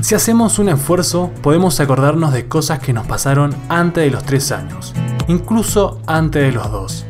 Si 0.00 0.14
hacemos 0.14 0.58
un 0.58 0.68
esfuerzo, 0.68 1.30
podemos 1.42 1.80
acordarnos 1.80 2.32
de 2.32 2.46
cosas 2.46 2.78
que 2.78 2.92
nos 2.92 3.06
pasaron 3.06 3.54
antes 3.68 4.04
de 4.04 4.10
los 4.10 4.24
3 4.24 4.52
años, 4.52 4.94
incluso 5.26 6.00
antes 6.06 6.42
de 6.42 6.52
los 6.52 6.70
2. 6.70 7.06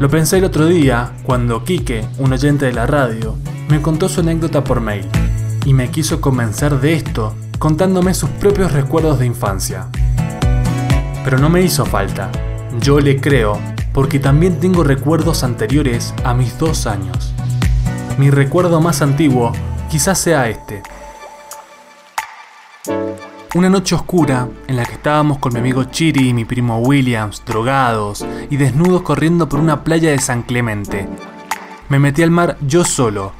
Lo 0.00 0.08
pensé 0.08 0.38
el 0.38 0.44
otro 0.44 0.66
día 0.66 1.12
cuando 1.22 1.64
Quique, 1.64 2.04
un 2.18 2.32
oyente 2.32 2.66
de 2.66 2.72
la 2.72 2.86
radio, 2.86 3.36
me 3.68 3.82
contó 3.82 4.08
su 4.08 4.20
anécdota 4.20 4.64
por 4.64 4.80
mail 4.80 5.06
y 5.64 5.74
me 5.74 5.90
quiso 5.90 6.20
convencer 6.20 6.80
de 6.80 6.94
esto 6.94 7.34
contándome 7.58 8.14
sus 8.14 8.30
propios 8.30 8.72
recuerdos 8.72 9.18
de 9.18 9.26
infancia. 9.26 9.86
Pero 11.24 11.38
no 11.38 11.50
me 11.50 11.62
hizo 11.62 11.84
falta, 11.84 12.30
yo 12.80 13.00
le 13.00 13.20
creo 13.20 13.58
porque 13.92 14.18
también 14.18 14.60
tengo 14.60 14.82
recuerdos 14.82 15.42
anteriores 15.42 16.14
a 16.24 16.34
mis 16.34 16.58
dos 16.58 16.86
años. 16.86 17.32
Mi 18.18 18.30
recuerdo 18.30 18.80
más 18.80 19.02
antiguo 19.02 19.52
quizás 19.90 20.18
sea 20.18 20.48
este. 20.48 20.82
Una 23.54 23.70
noche 23.70 23.94
oscura 23.94 24.48
en 24.66 24.76
la 24.76 24.84
que 24.84 24.94
estábamos 24.94 25.38
con 25.38 25.52
mi 25.54 25.60
amigo 25.60 25.84
Chiri 25.84 26.28
y 26.28 26.34
mi 26.34 26.44
primo 26.44 26.78
Williams, 26.80 27.42
drogados 27.46 28.26
y 28.50 28.56
desnudos 28.56 29.02
corriendo 29.02 29.48
por 29.48 29.60
una 29.60 29.82
playa 29.82 30.10
de 30.10 30.18
San 30.18 30.42
Clemente. 30.42 31.08
Me 31.88 31.98
metí 31.98 32.22
al 32.22 32.30
mar 32.30 32.58
yo 32.60 32.84
solo, 32.84 33.32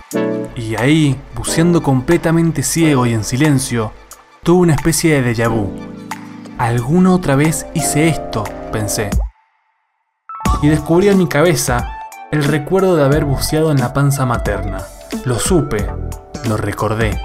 y 0.55 0.77
ahí, 0.77 1.21
buceando 1.35 1.83
completamente 1.83 2.63
ciego 2.63 3.05
y 3.05 3.13
en 3.13 3.25
silencio, 3.25 3.93
tuve 4.43 4.63
una 4.63 4.75
especie 4.75 5.21
de 5.21 5.35
déjà 5.35 5.49
vu. 5.49 5.71
Alguna 6.57 7.13
otra 7.13 7.37
vez 7.37 7.67
hice 7.75 8.09
esto, 8.09 8.45
pensé. 8.73 9.11
Y 10.63 10.69
descubrí 10.69 11.09
en 11.09 11.19
mi 11.19 11.27
cabeza 11.27 11.91
el 12.31 12.45
recuerdo 12.45 12.97
de 12.97 13.05
haber 13.05 13.27
buceado 13.27 13.71
en 13.71 13.81
la 13.81 13.93
panza 13.93 14.25
materna. 14.25 14.83
Lo 15.25 15.39
supe, 15.39 15.87
lo 16.49 16.57
recordé. 16.57 17.21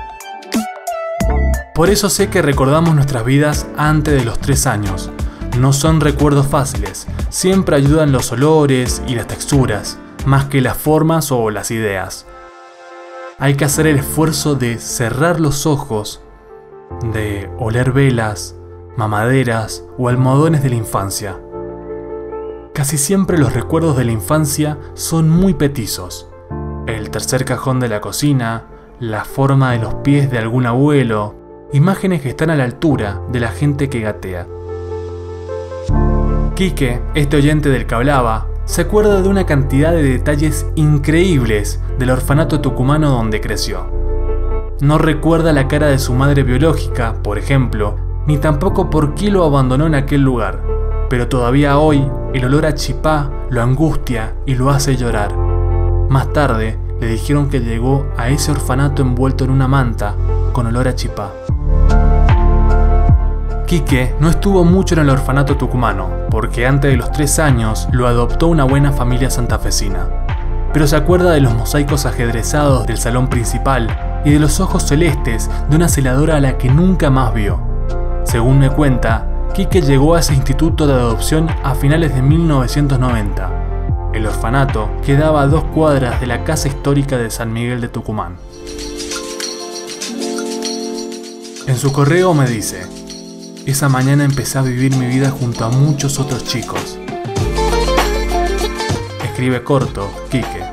Por 1.82 1.90
eso 1.90 2.12
sé 2.12 2.30
que 2.30 2.44
recordamos 2.44 2.94
nuestras 2.94 3.26
vidas 3.26 3.66
antes 3.76 4.14
de 4.14 4.24
los 4.24 4.38
tres 4.38 4.68
años. 4.68 5.10
No 5.58 5.74
son 5.74 6.00
recuerdos 6.00 6.46
fáciles, 6.46 7.08
siempre 7.30 7.76
ayudan 7.76 8.12
los 8.12 8.32
olores 8.32 9.02
y 9.08 9.16
las 9.16 9.26
texturas, 9.26 9.98
más 10.28 10.46
que 10.46 10.62
las 10.62 10.78
formas 10.78 11.32
o 11.32 11.50
las 11.50 11.72
ideas. 11.72 12.28
Hay 13.40 13.56
que 13.56 13.66
hacer 13.66 13.88
el 13.88 13.98
esfuerzo 13.98 14.54
de 14.54 14.78
cerrar 14.78 15.40
los 15.40 15.66
ojos, 15.66 16.22
de 17.14 17.50
oler 17.58 17.94
velas, 17.94 18.56
mamaderas 18.96 19.84
o 19.98 20.08
almohadones 20.08 20.62
de 20.62 20.70
la 20.70 20.76
infancia. 20.76 21.40
Casi 22.76 23.00
siempre 23.00 23.40
los 23.40 23.54
recuerdos 23.54 23.98
de 23.98 24.06
la 24.06 24.12
infancia 24.12 24.78
son 24.94 25.32
muy 25.32 25.56
petizos. 25.56 26.30
El 26.86 27.10
tercer 27.10 27.44
cajón 27.44 27.80
de 27.80 27.90
la 27.90 28.02
cocina, 28.02 28.68
la 29.00 29.26
forma 29.26 29.72
de 29.72 29.80
los 29.80 29.96
pies 29.96 30.30
de 30.30 30.38
algún 30.38 30.68
abuelo, 30.68 31.41
imágenes 31.74 32.22
que 32.22 32.30
están 32.30 32.50
a 32.50 32.56
la 32.56 32.66
altura 32.66 33.22
de 33.32 33.40
la 33.40 33.50
gente 33.50 33.90
que 33.90 34.02
gatea. 34.02 34.46
Quique, 36.56 37.02
este 37.16 37.38
oyente 37.38 37.70
del 37.70 37.86
que 37.86 37.96
hablaba, 37.96 38.48
se 38.66 38.82
acuerda 38.82 39.22
de 39.22 39.30
una 39.30 39.46
cantidad 39.46 39.92
de 39.92 40.04
detalles 40.04 40.66
increíbles 40.76 41.80
del 41.98 42.12
orfanato 42.12 42.62
tucumano 42.62 43.10
donde 43.10 43.42
creció. 43.42 43.90
No 44.82 44.98
recuerda 44.98 45.54
la 45.54 45.68
cara 45.68 45.88
de 45.88 46.00
su 46.00 46.14
madre 46.14 46.44
biológica, 46.44 47.16
por 47.24 47.38
ejemplo, 47.38 47.98
ni 48.28 48.38
tampoco 48.38 48.90
por 48.90 49.16
qué 49.16 49.32
lo 49.32 49.44
abandonó 49.44 49.88
en 49.88 49.96
aquel 49.96 50.22
lugar, 50.22 50.62
pero 51.10 51.28
todavía 51.28 51.78
hoy 51.78 52.06
el 52.34 52.46
olor 52.46 52.66
a 52.66 52.76
chipá 52.76 53.32
lo 53.50 53.62
angustia 53.62 54.36
y 54.46 54.56
lo 54.56 54.70
hace 54.70 54.96
llorar. 54.98 55.36
Más 56.10 56.32
tarde 56.34 56.78
le 57.00 57.08
dijeron 57.08 57.50
que 57.50 57.62
llegó 57.62 58.08
a 58.18 58.30
ese 58.30 58.52
orfanato 58.52 59.02
envuelto 59.02 59.46
en 59.46 59.52
una 59.52 59.68
manta 59.68 60.16
con 60.54 60.68
olor 60.68 60.88
a 60.88 60.96
chipá. 60.96 61.32
Quique 63.72 64.14
no 64.20 64.30
estuvo 64.30 64.66
mucho 64.66 64.96
en 64.96 65.00
el 65.00 65.10
orfanato 65.10 65.56
tucumano, 65.56 66.10
porque 66.30 66.68
antes 66.68 66.92
de 66.92 66.98
los 66.98 67.10
tres 67.14 67.40
años 67.40 67.88
lo 67.94 68.06
adoptó 68.06 68.48
una 68.48 68.66
buena 68.66 68.92
familia 68.92 69.30
santafesina. 69.30 70.10
Pero 70.74 70.88
se 70.88 70.98
acuerda 70.98 71.32
de 71.32 71.40
los 71.40 71.54
mosaicos 71.54 72.06
ajedrezados 72.06 72.86
del 72.86 72.98
salón 72.98 73.30
principal 73.30 73.88
y 74.26 74.32
de 74.32 74.40
los 74.40 74.60
ojos 74.60 74.84
celestes 74.84 75.50
de 75.70 75.76
una 75.78 75.88
celadora 75.88 76.36
a 76.36 76.42
la 76.42 76.58
que 76.58 76.68
nunca 76.68 77.10
más 77.10 77.34
vio. 77.34 77.62
Según 78.26 78.60
me 78.60 78.70
cuenta, 78.70 79.26
Quique 79.54 79.82
llegó 79.82 80.16
a 80.16 80.20
ese 80.20 80.34
instituto 80.34 80.86
de 80.86 80.96
adopción 80.96 81.48
a 81.64 81.74
finales 81.74 82.14
de 82.14 82.22
1990. 82.24 84.12
El 84.14 84.28
orfanato 84.28 84.90
quedaba 85.06 85.44
a 85.44 85.48
dos 85.48 85.64
cuadras 85.64 86.20
de 86.20 86.28
la 86.28 86.44
casa 86.44 86.68
histórica 86.68 87.18
de 87.18 87.32
San 87.32 87.54
Miguel 87.54 87.80
de 87.80 87.88
Tucumán. 87.88 88.36
En 91.68 91.78
su 91.78 91.94
correo 91.94 92.34
me 92.34 92.46
dice, 92.48 92.86
esa 93.66 93.90
mañana 93.90 94.24
empecé 94.24 94.58
a 94.58 94.64
vivir 94.64 94.96
mi 94.96 95.06
vida 95.06 95.30
junto 95.30 95.66
a 95.66 95.70
muchos 95.70 96.20
otros 96.20 96.44
chicos. 96.44 96.98
Escribe 99.24 99.64
corto, 99.64 100.10
Quique. 100.30 100.64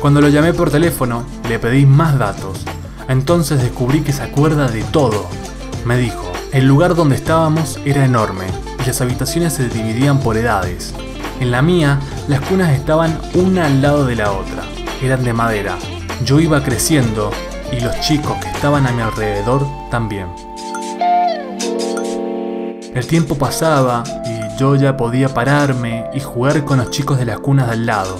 Cuando 0.00 0.20
lo 0.20 0.28
llamé 0.28 0.52
por 0.52 0.70
teléfono, 0.70 1.24
le 1.48 1.58
pedí 1.58 1.86
más 1.86 2.18
datos. 2.18 2.64
Entonces 3.08 3.62
descubrí 3.62 4.00
que 4.02 4.12
se 4.12 4.22
acuerda 4.22 4.68
de 4.68 4.82
todo. 4.84 5.26
Me 5.84 5.96
dijo, 5.96 6.30
el 6.52 6.66
lugar 6.66 6.94
donde 6.94 7.16
estábamos 7.16 7.78
era 7.84 8.04
enorme 8.04 8.44
y 8.82 8.86
las 8.86 9.00
habitaciones 9.00 9.54
se 9.54 9.68
dividían 9.68 10.20
por 10.20 10.36
edades. 10.36 10.94
En 11.40 11.50
la 11.50 11.62
mía, 11.62 12.00
las 12.26 12.40
cunas 12.42 12.72
estaban 12.72 13.18
una 13.34 13.66
al 13.66 13.80
lado 13.80 14.04
de 14.04 14.16
la 14.16 14.32
otra. 14.32 14.64
Eran 15.02 15.24
de 15.24 15.32
madera. 15.32 15.78
Yo 16.24 16.40
iba 16.40 16.62
creciendo 16.62 17.30
y 17.72 17.80
los 17.80 17.98
chicos 18.00 18.36
que 18.38 18.50
estaban 18.50 18.86
a 18.86 18.92
mi 18.92 19.02
alrededor 19.02 19.66
también. 19.90 20.26
El 22.98 23.06
tiempo 23.06 23.36
pasaba 23.36 24.02
y 24.26 24.58
yo 24.58 24.74
ya 24.74 24.96
podía 24.96 25.32
pararme 25.32 26.10
y 26.14 26.18
jugar 26.18 26.64
con 26.64 26.78
los 26.78 26.90
chicos 26.90 27.16
de 27.16 27.26
las 27.26 27.38
cunas 27.38 27.68
de 27.68 27.74
al 27.74 27.86
lado. 27.86 28.18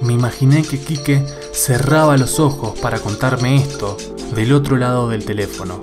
Me 0.00 0.14
imaginé 0.14 0.62
que 0.62 0.80
Quique 0.80 1.22
cerraba 1.52 2.16
los 2.16 2.40
ojos 2.40 2.78
para 2.80 3.00
contarme 3.00 3.56
esto 3.56 3.98
del 4.34 4.54
otro 4.54 4.78
lado 4.78 5.10
del 5.10 5.26
teléfono. 5.26 5.78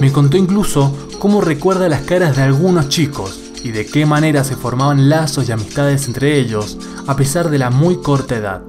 Me 0.00 0.10
contó 0.10 0.38
incluso 0.38 0.96
cómo 1.18 1.42
recuerda 1.42 1.90
las 1.90 2.04
caras 2.04 2.36
de 2.36 2.44
algunos 2.44 2.88
chicos 2.88 3.38
y 3.62 3.72
de 3.72 3.84
qué 3.84 4.06
manera 4.06 4.42
se 4.42 4.56
formaban 4.56 5.10
lazos 5.10 5.50
y 5.50 5.52
amistades 5.52 6.08
entre 6.08 6.38
ellos 6.38 6.78
a 7.06 7.16
pesar 7.16 7.50
de 7.50 7.58
la 7.58 7.68
muy 7.68 7.98
corta 7.98 8.34
edad. 8.34 8.62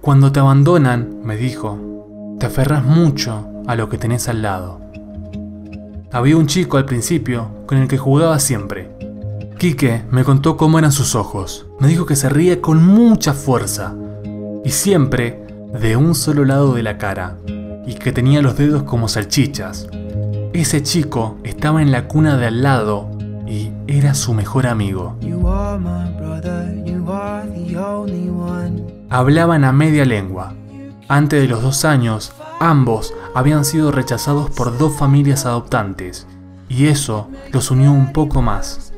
Cuando 0.00 0.32
te 0.32 0.40
abandonan, 0.40 1.20
me 1.22 1.36
dijo, 1.36 2.36
te 2.40 2.46
aferras 2.46 2.82
mucho 2.82 3.50
a 3.66 3.76
lo 3.76 3.88
que 3.88 3.98
tenés 3.98 4.28
al 4.28 4.42
lado. 4.42 4.80
Había 6.12 6.36
un 6.36 6.46
chico 6.46 6.76
al 6.76 6.84
principio 6.84 7.48
con 7.66 7.78
el 7.78 7.88
que 7.88 7.98
jugaba 7.98 8.38
siempre. 8.38 8.90
Quique 9.58 10.02
me 10.10 10.24
contó 10.24 10.56
cómo 10.56 10.78
eran 10.78 10.92
sus 10.92 11.14
ojos. 11.14 11.66
Me 11.80 11.88
dijo 11.88 12.06
que 12.06 12.16
se 12.16 12.28
ríe 12.28 12.60
con 12.60 12.84
mucha 12.84 13.32
fuerza 13.32 13.94
y 14.64 14.70
siempre 14.70 15.44
de 15.72 15.96
un 15.96 16.14
solo 16.14 16.44
lado 16.44 16.74
de 16.74 16.82
la 16.82 16.98
cara 16.98 17.36
y 17.86 17.94
que 17.94 18.12
tenía 18.12 18.42
los 18.42 18.56
dedos 18.56 18.84
como 18.84 19.08
salchichas. 19.08 19.88
Ese 20.52 20.82
chico 20.82 21.36
estaba 21.42 21.82
en 21.82 21.90
la 21.90 22.06
cuna 22.06 22.36
de 22.36 22.46
al 22.46 22.62
lado 22.62 23.10
y 23.46 23.72
era 23.86 24.14
su 24.14 24.34
mejor 24.34 24.66
amigo. 24.66 25.16
Hablaban 29.10 29.64
a 29.64 29.72
media 29.72 30.04
lengua. 30.04 30.54
Antes 31.08 31.42
de 31.42 31.48
los 31.48 31.62
dos 31.62 31.84
años, 31.84 32.32
Ambos 32.60 33.12
habían 33.34 33.64
sido 33.64 33.90
rechazados 33.90 34.50
por 34.50 34.78
dos 34.78 34.94
familias 34.96 35.44
adoptantes, 35.44 36.26
y 36.68 36.86
eso 36.86 37.28
los 37.52 37.70
unió 37.70 37.92
un 37.92 38.12
poco 38.12 38.42
más. 38.42 38.92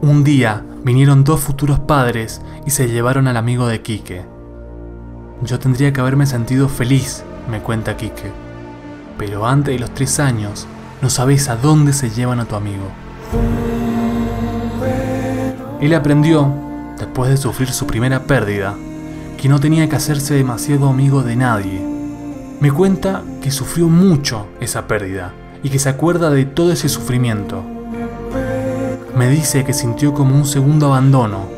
Un 0.00 0.24
día 0.24 0.64
vinieron 0.82 1.24
dos 1.24 1.40
futuros 1.40 1.78
padres 1.78 2.40
y 2.66 2.70
se 2.70 2.88
llevaron 2.88 3.28
al 3.28 3.36
amigo 3.36 3.68
de 3.68 3.82
Quique. 3.82 4.24
Yo 5.42 5.58
tendría 5.58 5.92
que 5.92 6.00
haberme 6.00 6.26
sentido 6.26 6.68
feliz, 6.68 7.22
me 7.50 7.60
cuenta 7.60 7.96
Quique, 7.96 8.32
pero 9.18 9.46
antes 9.46 9.74
de 9.74 9.80
los 9.80 9.92
tres 9.94 10.18
años 10.18 10.66
no 11.00 11.10
sabes 11.10 11.48
a 11.48 11.56
dónde 11.56 11.92
se 11.92 12.10
llevan 12.10 12.40
a 12.40 12.46
tu 12.46 12.56
amigo. 12.56 12.84
Él 15.80 15.94
aprendió, 15.94 16.52
después 16.98 17.30
de 17.30 17.36
sufrir 17.36 17.70
su 17.70 17.86
primera 17.86 18.24
pérdida, 18.24 18.74
que 19.42 19.48
no 19.48 19.58
tenía 19.58 19.88
que 19.88 19.96
hacerse 19.96 20.34
demasiado 20.34 20.88
amigo 20.88 21.24
de 21.24 21.34
nadie. 21.34 21.84
Me 22.60 22.70
cuenta 22.70 23.22
que 23.42 23.50
sufrió 23.50 23.88
mucho 23.88 24.46
esa 24.60 24.86
pérdida 24.86 25.32
y 25.64 25.68
que 25.68 25.80
se 25.80 25.88
acuerda 25.88 26.30
de 26.30 26.44
todo 26.44 26.70
ese 26.70 26.88
sufrimiento. 26.88 27.64
Me 29.16 29.28
dice 29.28 29.64
que 29.64 29.72
sintió 29.72 30.14
como 30.14 30.36
un 30.36 30.46
segundo 30.46 30.86
abandono 30.86 31.48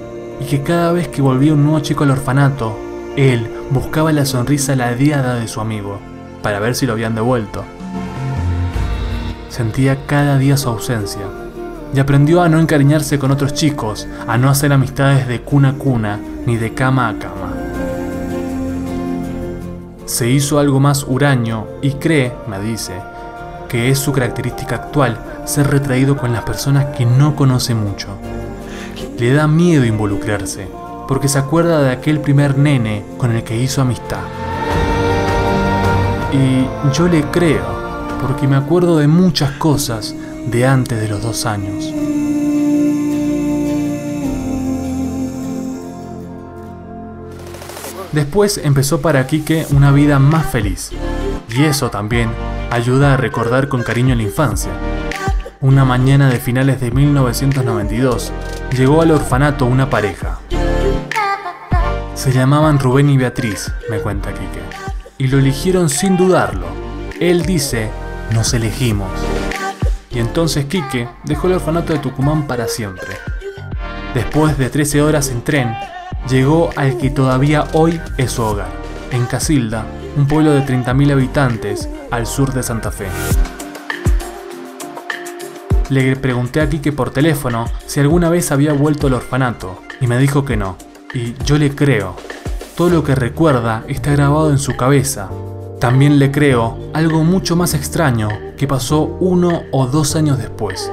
y 0.40 0.46
que 0.46 0.62
cada 0.62 0.92
vez 0.92 1.08
que 1.08 1.20
volvía 1.20 1.52
un 1.52 1.62
nuevo 1.62 1.80
chico 1.80 2.04
al 2.04 2.12
orfanato, 2.12 2.74
él 3.16 3.50
buscaba 3.70 4.12
la 4.12 4.24
sonrisa 4.24 4.74
ladeada 4.74 5.34
de 5.34 5.46
su 5.46 5.60
amigo 5.60 5.98
para 6.42 6.60
ver 6.60 6.74
si 6.76 6.86
lo 6.86 6.94
habían 6.94 7.14
devuelto. 7.14 7.66
Sentía 9.50 10.06
cada 10.06 10.38
día 10.38 10.56
su 10.56 10.70
ausencia 10.70 11.26
y 11.94 12.00
aprendió 12.00 12.40
a 12.40 12.48
no 12.48 12.60
encariñarse 12.60 13.18
con 13.18 13.30
otros 13.30 13.52
chicos, 13.52 14.08
a 14.26 14.38
no 14.38 14.48
hacer 14.48 14.72
amistades 14.72 15.28
de 15.28 15.42
cuna 15.42 15.68
a 15.68 15.74
cuna 15.74 16.18
ni 16.46 16.56
de 16.56 16.72
cama 16.72 17.10
a 17.10 17.18
cama. 17.18 17.43
Se 20.06 20.28
hizo 20.28 20.58
algo 20.58 20.80
más 20.80 21.04
huraño 21.04 21.66
y 21.80 21.92
cree, 21.92 22.32
me 22.46 22.60
dice, 22.60 22.92
que 23.68 23.88
es 23.88 23.98
su 23.98 24.12
característica 24.12 24.76
actual 24.76 25.18
ser 25.44 25.68
retraído 25.68 26.16
con 26.16 26.32
las 26.32 26.44
personas 26.44 26.96
que 26.96 27.06
no 27.06 27.34
conoce 27.34 27.74
mucho. 27.74 28.08
Le 29.18 29.32
da 29.32 29.46
miedo 29.46 29.84
involucrarse, 29.84 30.68
porque 31.08 31.28
se 31.28 31.38
acuerda 31.38 31.82
de 31.82 31.92
aquel 31.92 32.20
primer 32.20 32.58
nene 32.58 33.04
con 33.18 33.32
el 33.32 33.42
que 33.44 33.56
hizo 33.56 33.82
amistad. 33.82 34.22
Y 36.32 36.66
yo 36.94 37.08
le 37.08 37.22
creo, 37.30 37.64
porque 38.20 38.48
me 38.48 38.56
acuerdo 38.56 38.98
de 38.98 39.06
muchas 39.08 39.52
cosas 39.52 40.14
de 40.46 40.66
antes 40.66 41.00
de 41.00 41.08
los 41.08 41.22
dos 41.22 41.46
años. 41.46 41.92
Después 48.14 48.60
empezó 48.62 49.00
para 49.00 49.26
Quique 49.26 49.66
una 49.70 49.90
vida 49.90 50.20
más 50.20 50.46
feliz, 50.46 50.92
y 51.48 51.64
eso 51.64 51.90
también 51.90 52.30
ayuda 52.70 53.14
a 53.14 53.16
recordar 53.16 53.66
con 53.66 53.82
cariño 53.82 54.14
la 54.14 54.22
infancia. 54.22 54.70
Una 55.60 55.84
mañana 55.84 56.30
de 56.30 56.38
finales 56.38 56.80
de 56.80 56.92
1992, 56.92 58.30
llegó 58.70 59.02
al 59.02 59.10
orfanato 59.10 59.66
una 59.66 59.90
pareja. 59.90 60.38
Se 62.14 62.30
llamaban 62.30 62.78
Rubén 62.78 63.10
y 63.10 63.16
Beatriz, 63.16 63.72
me 63.90 63.98
cuenta 63.98 64.32
Quique, 64.32 64.62
y 65.18 65.26
lo 65.26 65.40
eligieron 65.40 65.88
sin 65.88 66.16
dudarlo. 66.16 66.66
Él 67.18 67.44
dice, 67.44 67.90
nos 68.32 68.54
elegimos. 68.54 69.10
Y 70.12 70.20
entonces 70.20 70.66
Quique 70.66 71.08
dejó 71.24 71.48
el 71.48 71.54
orfanato 71.54 71.92
de 71.92 71.98
Tucumán 71.98 72.46
para 72.46 72.68
siempre. 72.68 73.16
Después 74.14 74.56
de 74.56 74.70
13 74.70 75.02
horas 75.02 75.30
en 75.30 75.42
tren, 75.42 75.74
llegó 76.28 76.70
al 76.76 76.96
que 76.98 77.10
todavía 77.10 77.64
hoy 77.72 78.00
es 78.16 78.32
su 78.32 78.42
hogar, 78.42 78.68
en 79.10 79.26
Casilda, 79.26 79.86
un 80.16 80.26
pueblo 80.26 80.52
de 80.52 80.64
30.000 80.64 81.12
habitantes 81.12 81.88
al 82.10 82.26
sur 82.26 82.52
de 82.52 82.62
Santa 82.62 82.90
Fe. 82.90 83.06
Le 85.90 86.16
pregunté 86.16 86.60
a 86.60 86.68
Quique 86.68 86.92
por 86.92 87.10
teléfono 87.10 87.66
si 87.86 88.00
alguna 88.00 88.30
vez 88.30 88.50
había 88.52 88.72
vuelto 88.72 89.06
al 89.06 89.14
orfanato 89.14 89.82
y 90.00 90.06
me 90.06 90.18
dijo 90.18 90.44
que 90.44 90.56
no. 90.56 90.76
Y 91.12 91.34
yo 91.44 91.58
le 91.58 91.74
creo. 91.74 92.16
Todo 92.74 92.88
lo 92.88 93.04
que 93.04 93.14
recuerda 93.14 93.84
está 93.86 94.10
grabado 94.12 94.50
en 94.50 94.58
su 94.58 94.76
cabeza. 94.76 95.28
También 95.78 96.18
le 96.18 96.30
creo 96.30 96.78
algo 96.94 97.22
mucho 97.22 97.54
más 97.54 97.74
extraño 97.74 98.28
que 98.56 98.66
pasó 98.66 99.02
uno 99.20 99.62
o 99.70 99.86
dos 99.86 100.16
años 100.16 100.38
después. 100.38 100.90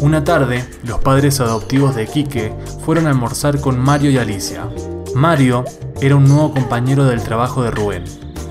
Una 0.00 0.24
tarde, 0.24 0.64
los 0.82 0.98
padres 1.00 1.40
adoptivos 1.40 1.94
de 1.94 2.06
Quique 2.06 2.54
fueron 2.86 3.06
a 3.06 3.10
almorzar 3.10 3.60
con 3.60 3.78
Mario 3.78 4.10
y 4.10 4.16
Alicia. 4.16 4.66
Mario 5.14 5.66
era 6.00 6.16
un 6.16 6.24
nuevo 6.24 6.54
compañero 6.54 7.04
del 7.04 7.22
trabajo 7.22 7.62
de 7.62 7.70
Rubén. 7.70 8.04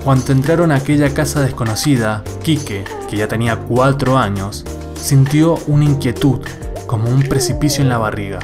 Cuando 0.04 0.30
entraron 0.30 0.70
a 0.70 0.76
aquella 0.76 1.12
casa 1.12 1.40
desconocida, 1.40 2.22
Quique, 2.44 2.84
que 3.08 3.16
ya 3.16 3.26
tenía 3.26 3.56
cuatro 3.56 4.16
años, 4.16 4.64
sintió 4.94 5.58
una 5.66 5.86
inquietud, 5.86 6.38
como 6.86 7.10
un 7.10 7.24
precipicio 7.24 7.82
en 7.82 7.88
la 7.88 7.98
barriga. 7.98 8.38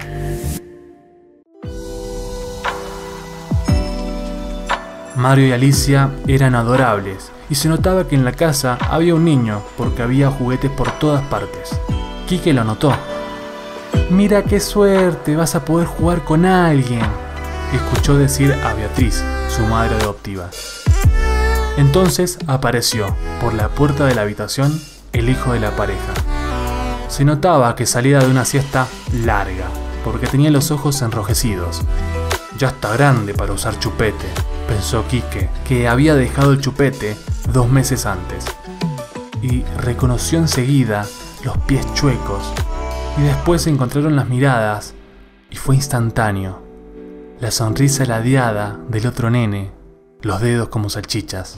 Mario 5.14 5.47
y 5.47 5.52
Alicia 5.52 6.11
eran 6.26 6.56
adorables 6.56 7.31
y 7.49 7.55
se 7.55 7.69
notaba 7.69 8.09
que 8.09 8.17
en 8.17 8.25
la 8.25 8.32
casa 8.32 8.79
había 8.91 9.14
un 9.14 9.25
niño 9.25 9.62
porque 9.79 10.02
había 10.02 10.29
juguetes 10.29 10.73
por 10.73 10.91
todas 10.99 11.23
partes. 11.26 11.81
Quique 12.26 12.52
lo 12.52 12.64
notó. 12.64 12.93
Mira 14.11 14.43
qué 14.43 14.58
suerte, 14.58 15.37
vas 15.37 15.55
a 15.55 15.64
poder 15.64 15.87
jugar 15.87 16.25
con 16.25 16.44
alguien, 16.44 17.02
escuchó 17.73 18.19
decir 18.19 18.52
a 18.64 18.75
Beatriz, 18.75 19.23
su 19.49 19.62
madre 19.67 19.94
adoptiva. 19.94 20.50
Entonces 21.76 22.38
apareció, 22.49 23.14
por 23.40 23.55
la 23.55 23.69
puerta 23.69 24.06
de 24.06 24.17
la 24.17 24.23
habitación, 24.23 24.81
el 25.12 25.28
hijo 25.28 25.52
de 25.52 25.61
la 25.61 25.76
pareja. 25.76 26.14
Se 27.06 27.25
notaba 27.25 27.76
que 27.76 27.87
salía 27.87 28.19
de 28.19 28.28
una 28.28 28.44
siesta 28.44 28.88
larga, 29.25 29.67
porque 30.05 30.26
tenía 30.26 30.50
los 30.50 30.73
ojos 30.73 31.02
enrojecidos. 31.02 31.82
Ya 32.58 32.69
está 32.69 32.93
grande 32.93 33.34
para 33.34 33.52
usar 33.52 33.78
chupete, 33.78 34.26
pensó 34.67 35.06
Quique, 35.06 35.49
que 35.64 35.87
había 35.87 36.17
dejado 36.17 36.50
el 36.50 36.61
chupete 36.61 37.17
dos 37.52 37.70
meses 37.70 38.05
antes. 38.05 38.44
Y 39.43 39.62
reconoció 39.78 40.40
enseguida 40.40 41.06
los 41.47 41.57
pies 41.59 41.87
chuecos, 41.95 42.53
y 43.17 43.23
después 43.23 43.63
se 43.63 43.71
encontraron 43.71 44.17
las 44.17 44.29
miradas, 44.29 44.95
y 45.49 45.57
fue 45.57 45.77
instantáneo. 45.77 46.61
La 47.39 47.53
sonrisa 47.53 48.05
ladeada 48.05 48.81
del 48.89 49.07
otro 49.07 49.31
nene, 49.31 49.71
los 50.23 50.41
dedos 50.41 50.69
como 50.71 50.91
salchichas. 50.91 51.57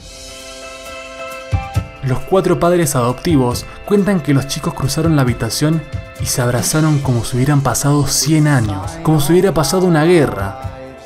Los 2.03 2.19
cuatro 2.19 2.59
padres 2.59 2.95
adoptivos 2.95 3.65
cuentan 3.87 4.21
que 4.21 4.33
los 4.33 4.47
chicos 4.47 4.75
cruzaron 4.75 5.15
la 5.15 5.23
habitación 5.23 5.81
y 6.21 6.27
se 6.27 6.43
abrazaron 6.43 6.99
como 6.99 7.25
si 7.25 7.37
hubieran 7.37 7.61
pasado 7.61 8.05
100 8.05 8.47
años, 8.47 8.91
como 9.01 9.19
si 9.19 9.33
hubiera 9.33 9.55
pasado 9.55 9.87
una 9.87 10.03
guerra, 10.03 10.59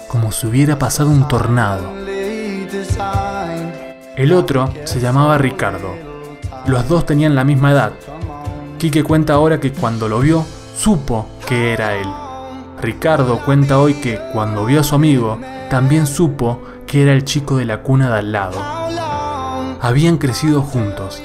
como 0.10 0.34
si 0.34 0.46
hubiera 0.48 0.78
pasado 0.78 1.10
un 1.10 1.26
tornado. 1.30 1.90
El 4.18 4.34
otro 4.34 4.74
se 4.84 5.00
llamaba 5.00 5.38
Ricardo. 5.38 5.96
Los 6.68 6.88
dos 6.90 7.06
tenían 7.06 7.34
la 7.34 7.44
misma 7.44 7.72
edad, 7.72 7.94
Quique 8.84 9.02
cuenta 9.02 9.36
ahora 9.36 9.62
que 9.62 9.72
cuando 9.72 10.10
lo 10.10 10.20
vio, 10.20 10.46
supo 10.78 11.26
que 11.48 11.72
era 11.72 11.96
él. 11.96 12.08
Ricardo 12.82 13.40
cuenta 13.46 13.80
hoy 13.80 13.94
que 13.94 14.20
cuando 14.34 14.66
vio 14.66 14.82
a 14.82 14.84
su 14.84 14.94
amigo, 14.94 15.40
también 15.70 16.06
supo 16.06 16.62
que 16.86 17.04
era 17.04 17.14
el 17.14 17.24
chico 17.24 17.56
de 17.56 17.64
la 17.64 17.82
cuna 17.82 18.10
de 18.12 18.20
al 18.20 18.34
lado. 18.34 18.62
Habían 19.80 20.18
crecido 20.18 20.62
juntos. 20.64 21.24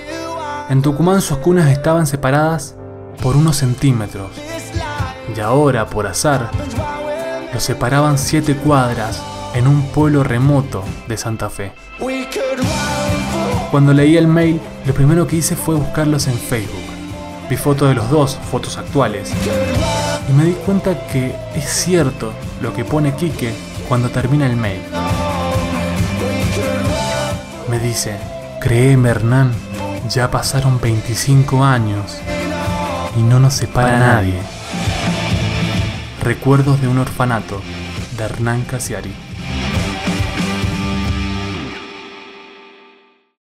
En 0.70 0.82
Tucumán 0.82 1.20
sus 1.20 1.38
cunas 1.38 1.68
estaban 1.68 2.06
separadas 2.06 2.76
por 3.20 3.34
unos 3.34 3.56
centímetros. 3.56 4.30
Y 5.36 5.40
ahora, 5.40 5.86
por 5.86 6.06
azar, 6.06 6.52
los 7.52 7.60
separaban 7.60 8.18
siete 8.18 8.54
cuadras 8.54 9.20
en 9.54 9.66
un 9.66 9.82
pueblo 9.88 10.22
remoto 10.22 10.84
de 11.08 11.16
Santa 11.16 11.50
Fe. 11.50 11.72
Cuando 13.72 13.92
leí 13.92 14.16
el 14.16 14.28
mail, 14.28 14.60
lo 14.86 14.94
primero 14.94 15.26
que 15.26 15.34
hice 15.34 15.56
fue 15.56 15.74
buscarlos 15.74 16.28
en 16.28 16.34
Facebook. 16.34 16.87
Vi 17.48 17.56
fotos 17.56 17.88
de 17.88 17.94
los 17.94 18.10
dos, 18.10 18.38
fotos 18.50 18.76
actuales. 18.76 19.32
Y 20.28 20.32
me 20.32 20.44
di 20.44 20.52
cuenta 20.52 21.06
que 21.06 21.34
es 21.54 21.64
cierto 21.64 22.32
lo 22.60 22.74
que 22.74 22.84
pone 22.84 23.14
Quique 23.14 23.54
cuando 23.88 24.10
termina 24.10 24.46
el 24.46 24.56
mail. 24.56 24.82
Me 27.68 27.78
dice, 27.78 28.18
créeme 28.60 29.08
Hernán, 29.08 29.52
ya 30.10 30.30
pasaron 30.30 30.78
25 30.80 31.64
años 31.64 32.18
y 33.16 33.22
no 33.22 33.40
nos 33.40 33.54
separa 33.54 33.98
nadie. 33.98 34.38
Recuerdos 36.22 36.80
de 36.82 36.88
un 36.88 36.98
orfanato 36.98 37.62
de 38.16 38.24
Hernán 38.24 38.62
Casiari. 38.62 39.27